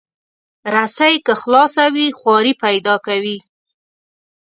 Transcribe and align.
رسۍ 0.73 1.15
که 1.25 1.33
خلاصه 1.41 1.85
وي، 1.95 2.07
خواری 2.19 2.53
پیدا 2.63 2.95
کوي. 3.05 3.37